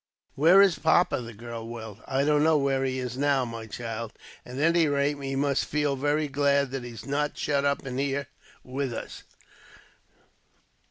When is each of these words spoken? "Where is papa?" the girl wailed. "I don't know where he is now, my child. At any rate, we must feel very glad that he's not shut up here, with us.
"Where 0.33 0.63
is 0.63 0.79
papa?" 0.79 1.21
the 1.21 1.31
girl 1.31 1.67
wailed. 1.67 2.01
"I 2.07 2.25
don't 2.25 2.43
know 2.43 2.57
where 2.57 2.83
he 2.83 2.97
is 2.97 3.17
now, 3.19 3.45
my 3.45 3.67
child. 3.67 4.13
At 4.47 4.57
any 4.57 4.87
rate, 4.87 5.13
we 5.19 5.35
must 5.35 5.63
feel 5.63 5.95
very 5.95 6.27
glad 6.27 6.71
that 6.71 6.83
he's 6.83 7.05
not 7.05 7.37
shut 7.37 7.65
up 7.65 7.85
here, 7.85 8.25
with 8.63 8.93
us. 8.95 9.21